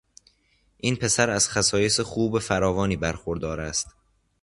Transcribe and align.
این 0.77 0.95
پسر 0.95 1.29
از 1.29 1.49
خصایص 1.49 1.99
خوب 1.99 2.39
فراوانی 2.39 2.95
برخوردار 2.95 3.59
است. 3.61 3.87